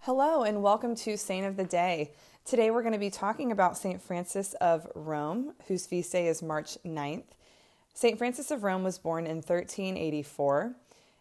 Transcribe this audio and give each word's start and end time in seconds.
Hello, 0.00 0.42
and 0.42 0.62
welcome 0.62 0.94
to 0.96 1.16
Saint 1.16 1.46
of 1.46 1.56
the 1.56 1.64
Day. 1.64 2.12
Today 2.44 2.70
we're 2.70 2.82
going 2.82 2.92
to 2.92 2.98
be 2.98 3.08
talking 3.08 3.52
about 3.52 3.78
St. 3.78 4.02
Frances 4.02 4.52
of 4.60 4.86
Rome, 4.94 5.54
whose 5.66 5.86
feast 5.86 6.12
day 6.12 6.28
is 6.28 6.42
March 6.42 6.76
9th. 6.84 7.24
St. 7.94 8.18
Frances 8.18 8.50
of 8.50 8.64
Rome 8.64 8.84
was 8.84 8.98
born 8.98 9.24
in 9.24 9.36
1384 9.36 10.74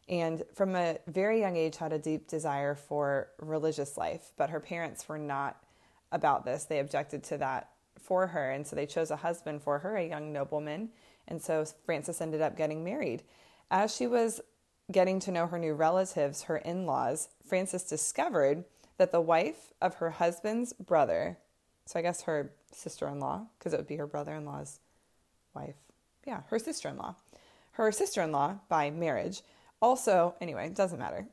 and 0.10 0.44
from 0.54 0.76
a 0.76 0.98
very 1.08 1.40
young 1.40 1.56
age 1.56 1.78
had 1.78 1.94
a 1.94 2.00
deep 2.00 2.28
desire 2.28 2.76
for 2.76 3.30
religious 3.40 3.96
life, 3.96 4.32
but 4.36 4.50
her 4.50 4.60
parents 4.60 5.08
were 5.08 5.18
not 5.18 5.64
about 6.12 6.44
this. 6.44 6.66
They 6.66 6.80
objected 6.80 7.24
to 7.24 7.38
that 7.38 7.70
for 7.98 8.28
her, 8.28 8.52
and 8.52 8.68
so 8.68 8.76
they 8.76 8.86
chose 8.86 9.12
a 9.12 9.16
husband 9.16 9.62
for 9.62 9.80
her, 9.80 9.96
a 9.96 10.10
young 10.10 10.34
nobleman, 10.34 10.90
and 11.30 11.42
so 11.42 11.64
Frances 11.86 12.20
ended 12.20 12.42
up 12.42 12.58
getting 12.58 12.84
married. 12.84 13.24
As 13.72 13.96
she 13.96 14.08
was 14.08 14.42
getting 14.92 15.20
to 15.22 15.32
know 15.32 15.48
her 15.48 15.58
new 15.58 15.74
relatives, 15.74 16.44
her 16.44 16.58
in 16.58 16.86
laws, 16.86 17.30
Frances 17.46 17.84
discovered 17.84 18.66
that 18.98 19.12
the 19.12 19.22
wife 19.22 19.74
of 19.82 19.96
her 19.96 20.12
husband's 20.12 20.74
brother, 20.74 21.38
so 21.86 22.00
I 22.00 22.02
guess 22.02 22.24
her 22.24 22.52
sister 22.72 23.08
in 23.08 23.20
law, 23.20 23.48
because 23.58 23.74
it 23.74 23.78
would 23.78 23.88
be 23.88 23.98
her 23.98 24.08
brother 24.08 24.34
in 24.34 24.46
law's 24.46 24.80
wife. 25.54 25.76
Yeah, 26.26 26.42
her 26.50 26.60
sister 26.60 26.90
in 26.90 26.98
law. 26.98 27.16
Her 27.72 27.92
sister 27.92 28.22
in 28.22 28.32
law, 28.32 28.60
by 28.70 28.90
marriage, 28.90 29.42
also, 29.82 30.36
anyway, 30.40 30.70
doesn't 30.70 31.00
matter. 31.00 31.28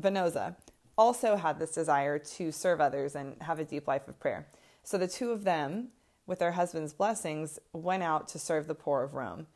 Vannozza 0.00 0.56
also 0.96 1.36
had 1.36 1.58
this 1.58 1.72
desire 1.72 2.18
to 2.18 2.52
serve 2.52 2.80
others 2.80 3.14
and 3.14 3.40
have 3.40 3.58
a 3.58 3.64
deep 3.64 3.88
life 3.88 4.06
of 4.06 4.20
prayer. 4.20 4.46
So 4.82 4.98
the 4.98 5.08
two 5.08 5.30
of 5.30 5.44
them, 5.44 5.88
with 6.26 6.38
their 6.38 6.52
husband's 6.52 6.92
blessings, 6.92 7.58
went 7.72 8.02
out 8.02 8.28
to 8.28 8.38
serve 8.38 8.66
the 8.66 8.74
poor 8.74 9.02
of 9.02 9.14
Rome. 9.14 9.46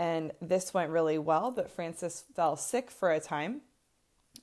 And 0.00 0.32
this 0.40 0.72
went 0.72 0.90
really 0.90 1.18
well, 1.18 1.50
but 1.50 1.70
Frances 1.70 2.24
fell 2.34 2.56
sick 2.56 2.90
for 2.90 3.10
a 3.10 3.20
time. 3.20 3.60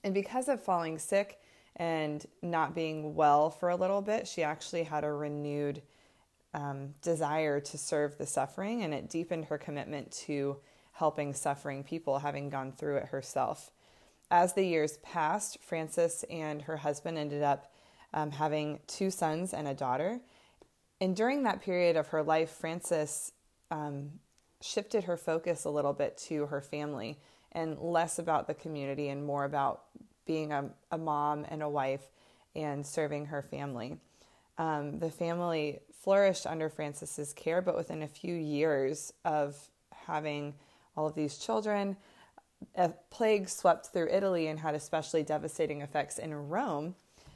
And 0.04 0.14
because 0.14 0.48
of 0.48 0.62
falling 0.62 1.00
sick, 1.00 1.40
and 1.78 2.26
not 2.42 2.76
being 2.76 3.16
well 3.16 3.50
for 3.52 3.70
a 3.70 3.76
little 3.76 4.02
bit, 4.02 4.28
she 4.28 4.44
actually 4.44 4.84
had 4.84 5.04
a 5.04 5.12
renewed 5.12 5.82
um, 6.54 6.96
desire 7.02 7.60
to 7.60 7.78
serve 7.78 8.18
the 8.18 8.26
suffering, 8.26 8.82
and 8.84 8.94
it 8.94 9.10
deepened 9.10 9.46
her 9.46 9.58
commitment 9.58 10.12
to 10.12 10.58
helping 10.94 11.34
suffering 11.34 11.84
people, 11.84 12.20
having 12.20 12.50
gone 12.50 12.72
through 12.72 12.98
it 12.98 13.06
herself. 13.06 13.70
As 14.32 14.54
the 14.54 14.66
years 14.66 14.98
passed, 14.98 15.60
Frances 15.62 16.26
and 16.30 16.64
her 16.64 16.78
husband 16.78 17.18
ended 17.18 17.44
up 17.44 17.72
um, 18.14 18.32
having 18.32 18.80
two 18.88 19.12
sons 19.12 19.54
and 19.54 19.68
a 19.68 19.76
daughter. 19.76 20.20
And 21.00 21.16
during 21.16 21.44
that 21.44 21.62
period 21.62 21.96
of 21.96 22.08
her 22.08 22.24
life, 22.24 22.50
Frances 22.50 23.32
um, 23.70 24.14
shifted 24.62 25.04
her 25.06 25.18
focus 25.18 25.64
a 25.64 25.70
little 25.70 25.94
bit 25.94 26.18
to 26.18 26.48
her 26.48 26.62
family 26.62 27.18
and 27.52 27.78
less 27.80 28.20
about 28.20 28.48
the 28.48 28.54
community 28.54 29.10
and 29.10 29.26
more 29.26 29.46
about 29.46 29.84
being 30.26 30.52
a, 30.52 30.70
a 30.92 30.98
mom 30.98 31.46
and 31.50 31.64
a 31.64 31.70
wife 31.70 32.12
and 32.56 32.86
serving 32.86 33.28
her 33.28 33.42
family. 33.42 33.98
Um, 34.58 35.00
the 35.00 35.12
family 35.12 35.80
flourished 36.02 36.48
under 36.48 36.70
Frances's 36.70 37.34
care, 37.34 37.62
but 37.62 37.76
within 37.76 38.02
a 38.02 38.08
few 38.08 38.34
years 38.34 39.14
of 39.24 39.56
having 40.06 40.54
all 40.96 41.08
of 41.08 41.16
these 41.16 41.38
children, 41.38 41.96
a 42.76 42.90
plague 43.10 43.50
swept 43.50 43.88
through 43.88 44.10
Italy 44.10 44.48
and 44.48 44.60
had 44.60 44.74
especially 44.74 45.24
devastating 45.24 45.82
effects 45.82 46.18
in 46.18 46.34
Rome. 46.34 46.96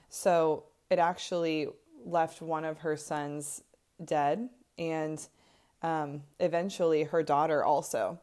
So 0.10 0.64
it 0.90 1.00
actually 1.00 1.68
left 2.04 2.42
one 2.42 2.66
of 2.66 2.80
her 2.80 2.98
sons 2.98 3.64
dead 4.04 4.50
and 4.78 5.26
um, 5.82 6.24
eventually 6.40 7.04
her 7.04 7.24
daughter 7.24 7.64
also. 7.64 8.20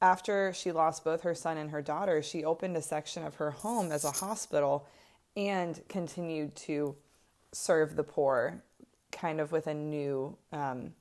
After 0.00 0.52
she 0.52 0.70
lost 0.70 1.04
both 1.04 1.22
her 1.22 1.34
son 1.34 1.56
and 1.56 1.70
her 1.70 1.82
daughter, 1.82 2.22
she 2.22 2.44
opened 2.44 2.76
a 2.76 2.82
section 2.82 3.24
of 3.24 3.36
her 3.36 3.50
home 3.50 3.90
as 3.90 4.04
a 4.04 4.12
hospital 4.12 4.86
and 5.36 5.80
continued 5.88 6.54
to 6.56 6.94
serve 7.52 7.96
the 7.96 8.04
poor, 8.04 8.62
kind 9.10 9.40
of 9.40 9.50
with 9.50 9.66
a 9.66 9.74
new 9.74 10.36
um, 10.52 10.92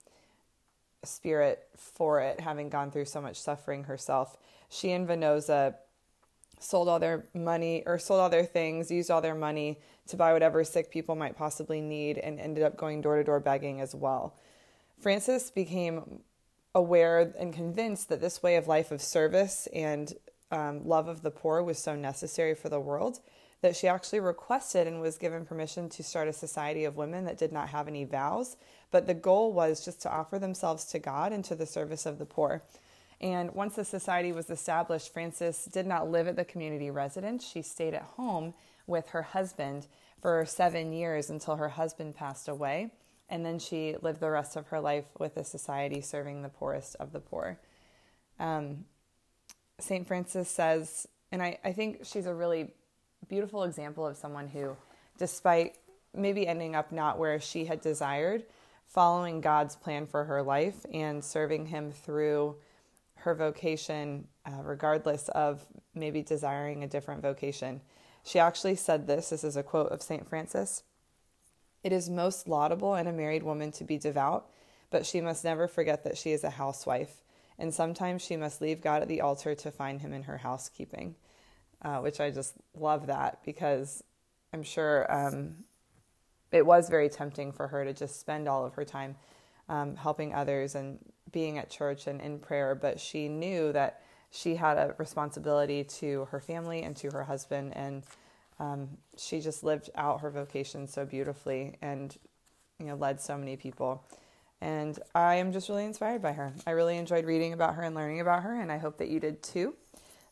spirit 1.03 1.67
for 1.75 2.21
it, 2.21 2.39
having 2.39 2.69
gone 2.69 2.91
through 2.91 3.05
so 3.05 3.21
much 3.21 3.39
suffering 3.39 3.83
herself. 3.83 4.37
She 4.69 4.91
and 4.91 5.07
Vannozza 5.07 5.75
sold 6.59 6.89
all 6.89 6.99
their 6.99 7.25
money 7.33 7.83
or 7.85 7.99
sold 7.99 8.19
all 8.19 8.29
their 8.29 8.45
things, 8.45 8.89
used 8.89 9.11
all 9.11 9.21
their 9.21 9.35
money 9.35 9.79
to 10.07 10.17
buy 10.17 10.33
whatever 10.33 10.63
sick 10.63 10.89
people 10.89 11.15
might 11.15 11.37
possibly 11.37 11.81
need, 11.81 12.17
and 12.17 12.39
ended 12.39 12.63
up 12.63 12.77
going 12.77 13.01
door 13.01 13.17
to 13.17 13.23
door 13.23 13.39
begging 13.39 13.81
as 13.81 13.93
well. 13.93 14.35
Frances 14.99 15.51
became 15.51 16.21
aware 16.73 17.33
and 17.37 17.53
convinced 17.53 18.09
that 18.09 18.21
this 18.21 18.43
way 18.43 18.55
of 18.55 18.67
life 18.67 18.91
of 18.91 19.01
service 19.01 19.67
and 19.73 20.13
um, 20.51 20.87
love 20.87 21.07
of 21.07 21.21
the 21.21 21.31
poor 21.31 21.61
was 21.61 21.77
so 21.77 21.95
necessary 21.95 22.55
for 22.55 22.69
the 22.69 22.79
world 22.79 23.19
that 23.61 23.75
she 23.75 23.87
actually 23.87 24.19
requested 24.19 24.85
and 24.85 25.01
was 25.01 25.17
given 25.17 25.45
permission 25.45 25.89
to 25.89 26.03
start 26.03 26.27
a 26.27 26.33
society 26.33 26.85
of 26.85 26.95
women 26.95 27.25
that 27.25 27.37
did 27.37 27.51
not 27.51 27.69
have 27.69 27.87
any 27.87 28.03
vows, 28.03 28.55
but 28.91 29.07
the 29.07 29.13
goal 29.13 29.51
was 29.51 29.83
just 29.83 30.01
to 30.01 30.11
offer 30.11 30.37
themselves 30.37 30.85
to 30.85 30.99
God 30.99 31.33
and 31.33 31.43
to 31.45 31.55
the 31.55 31.65
service 31.65 32.05
of 32.05 32.19
the 32.19 32.25
poor. 32.25 32.61
And 33.19 33.51
once 33.55 33.75
the 33.75 33.83
society 33.83 34.31
was 34.31 34.51
established, 34.51 35.11
Frances 35.11 35.65
did 35.65 35.87
not 35.87 36.09
live 36.09 36.27
at 36.27 36.35
the 36.35 36.45
community 36.45 36.91
residence. 36.91 37.47
She 37.47 37.63
stayed 37.63 37.95
at 37.95 38.03
home 38.03 38.53
with 38.85 39.09
her 39.09 39.23
husband 39.23 39.87
for 40.21 40.45
seven 40.45 40.93
years 40.93 41.31
until 41.31 41.55
her 41.55 41.69
husband 41.69 42.15
passed 42.15 42.47
away 42.47 42.91
and 43.29 43.45
then 43.45 43.59
she 43.59 43.95
lived 44.01 44.19
the 44.19 44.29
rest 44.29 44.55
of 44.55 44.67
her 44.67 44.79
life 44.79 45.05
with 45.19 45.35
the 45.35 45.43
society 45.43 46.01
serving 46.01 46.41
the 46.41 46.49
poorest 46.49 46.95
of 46.99 47.11
the 47.11 47.19
poor. 47.19 47.59
Um, 48.39 48.85
St. 49.79 50.07
Frances 50.07 50.47
says, 50.47 51.07
and 51.31 51.41
I, 51.41 51.59
I 51.63 51.73
think 51.73 52.05
she's 52.05 52.25
a 52.25 52.33
really 52.33 52.71
beautiful 53.27 53.63
example 53.63 54.07
of 54.07 54.15
someone 54.15 54.47
who, 54.47 54.75
despite 55.17 55.75
maybe 56.13 56.47
ending 56.47 56.75
up 56.75 56.91
not 56.91 57.19
where 57.19 57.39
she 57.39 57.65
had 57.65 57.81
desired, 57.81 58.43
following 58.85 59.41
God's 59.41 59.75
plan 59.75 60.07
for 60.07 60.23
her 60.23 60.41
life 60.41 60.85
and 60.93 61.23
serving 61.23 61.67
Him 61.67 61.91
through 61.91 62.55
her 63.15 63.35
vocation, 63.35 64.27
uh, 64.45 64.61
regardless 64.63 65.27
of 65.29 65.65
maybe 65.93 66.21
desiring 66.21 66.83
a 66.83 66.87
different 66.87 67.21
vocation. 67.21 67.81
She 68.23 68.39
actually 68.39 68.75
said 68.75 69.07
this 69.07 69.29
this 69.29 69.43
is 69.43 69.57
a 69.57 69.63
quote 69.63 69.91
of 69.91 70.01
St. 70.01 70.27
Frances 70.27 70.83
it 71.83 71.91
is 71.91 72.09
most 72.09 72.47
laudable 72.47 72.95
in 72.95 73.07
a 73.07 73.13
married 73.13 73.43
woman 73.43 73.71
to 73.73 73.83
be 73.83 73.97
devout, 73.97 74.49
but 74.89 75.05
she 75.05 75.21
must 75.21 75.43
never 75.43 75.67
forget 75.67 76.03
that 76.03 76.17
she 76.17 76.31
is 76.31 76.43
a 76.43 76.49
housewife, 76.51 77.21
and 77.59 77.73
sometimes 77.73 78.21
she 78.21 78.37
must 78.37 78.61
leave 78.61 78.81
God 78.81 79.01
at 79.01 79.07
the 79.07 79.21
altar 79.21 79.55
to 79.55 79.71
find 79.71 80.01
him 80.01 80.13
in 80.13 80.23
her 80.23 80.37
housekeeping, 80.37 81.15
uh, 81.81 81.99
which 81.99 82.19
I 82.19 82.31
just 82.31 82.53
love 82.75 83.07
that 83.07 83.39
because 83.43 84.03
I'm 84.53 84.63
sure 84.63 85.11
um, 85.11 85.55
it 86.51 86.65
was 86.65 86.89
very 86.89 87.09
tempting 87.09 87.51
for 87.51 87.67
her 87.67 87.83
to 87.83 87.93
just 87.93 88.19
spend 88.19 88.47
all 88.47 88.65
of 88.65 88.73
her 88.75 88.85
time 88.85 89.15
um, 89.69 89.95
helping 89.95 90.33
others 90.33 90.75
and 90.75 90.99
being 91.31 91.57
at 91.57 91.69
church 91.69 92.07
and 92.07 92.21
in 92.21 92.39
prayer, 92.39 92.73
but 92.75 92.99
she 92.99 93.27
knew 93.27 93.71
that 93.73 94.01
she 94.31 94.55
had 94.55 94.77
a 94.77 94.95
responsibility 94.97 95.83
to 95.83 96.25
her 96.31 96.39
family 96.39 96.83
and 96.83 96.95
to 96.97 97.09
her 97.11 97.23
husband 97.23 97.75
and 97.75 98.03
um, 98.59 98.89
she 99.17 99.39
just 99.39 99.63
lived 99.63 99.89
out 99.95 100.21
her 100.21 100.31
vocation 100.31 100.87
so 100.87 101.05
beautifully 101.05 101.75
and 101.81 102.17
you 102.79 102.85
know 102.87 102.95
led 102.95 103.21
so 103.21 103.37
many 103.37 103.55
people. 103.55 104.03
And 104.59 104.97
i 105.13 105.35
am 105.35 105.51
just 105.51 105.69
really 105.69 105.85
inspired 105.85 106.21
by 106.21 106.33
her. 106.33 106.53
I 106.65 106.71
really 106.71 106.97
enjoyed 106.97 107.25
reading 107.25 107.53
about 107.53 107.75
her 107.75 107.83
and 107.83 107.95
learning 107.95 108.21
about 108.21 108.43
her 108.43 108.59
and 108.59 108.71
i 108.71 108.77
hope 108.77 108.97
that 108.97 109.09
you 109.09 109.19
did 109.19 109.43
too. 109.43 109.75